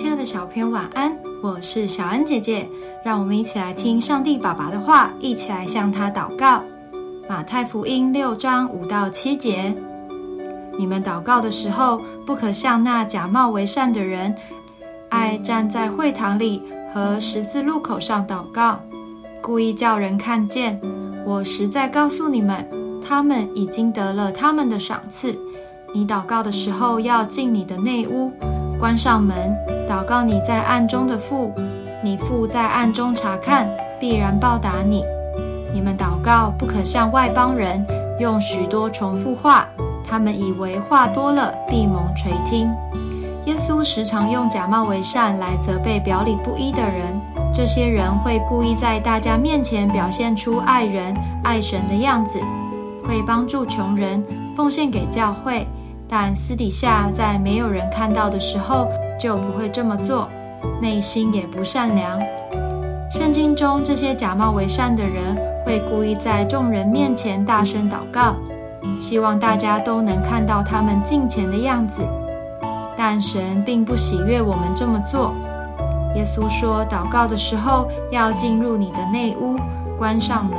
[0.00, 1.14] 亲爱的小朋友，晚安！
[1.42, 2.66] 我是小恩姐姐，
[3.04, 6.62] 让我们一起来听上帝爸爸的话，一起来向他祷告。
[7.28, 9.74] 马太福音六章五到七节：
[10.78, 14.34] 你们祷告的时候，不可像那假冒为善的人，
[15.10, 16.62] 爱站在会堂里
[16.94, 18.80] 和十字路口上祷告，
[19.42, 20.80] 故意叫人看见。
[21.26, 22.66] 我实在告诉你们，
[23.06, 25.38] 他们已经得了他们的赏赐。
[25.94, 28.32] 你祷告的时候，要进你的内屋。
[28.78, 29.54] 关上门，
[29.90, 31.52] 祷告你在暗中的父，
[32.00, 35.04] 你父在暗中查看，必然报答你。
[35.72, 37.84] 你们祷告不可像外邦人，
[38.20, 39.66] 用许多重复话，
[40.08, 42.70] 他们以为话多了必蒙垂听。
[43.46, 47.20] 耶稣时常用假冒为善来责备表里不一的人，
[47.52, 51.12] 这些人会故意在大家面前表现出爱人
[51.42, 52.38] 爱神的样子，
[53.02, 54.24] 会帮助穷人，
[54.56, 55.66] 奉献给教会。
[56.10, 60.28] 但私底下在没有人看到的时候就不会这么做，
[60.82, 62.20] 内心也不善良。
[63.08, 68.34] 圣经中这些假冒为善的人会故意在众人面前大声祷告，
[68.98, 72.02] 希望大家都能看到他们敬虔的样子。
[72.96, 75.32] 但神并不喜悦我们这么做。
[76.16, 79.56] 耶稣说，祷告的时候要进入你的内屋，
[79.96, 80.58] 关上门，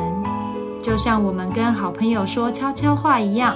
[0.82, 3.54] 就像我们跟好朋友说悄悄话一样。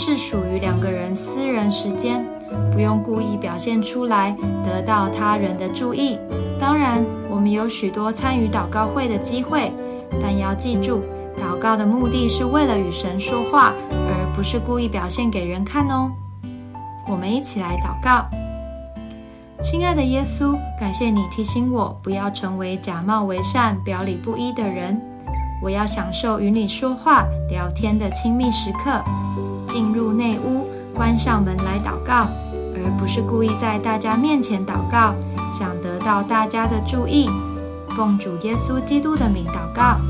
[0.00, 2.24] 是属于两个人私人时间，
[2.72, 4.30] 不用故意表现出来，
[4.64, 6.16] 得到他人的注意。
[6.56, 9.72] 当然，我们有许多参与祷告会的机会，
[10.22, 11.02] 但要记住，
[11.36, 16.12] 祷告的目的是为了与神说话，而不是故意表现给人看哦。
[17.08, 18.24] 我们一起来祷告，
[19.60, 24.96] 亲爱的耶稣，感谢你提醒我不要成为假冒为善、表里不一的人。
[25.60, 29.02] 我要享受与你说话、聊天的亲密时刻。
[29.78, 32.26] 进入内屋，关上门来祷告，
[32.74, 35.14] 而不是故意在大家面前祷告，
[35.56, 37.30] 想得到大家的注意。
[37.90, 40.00] 奉主耶稣基督的名祷告。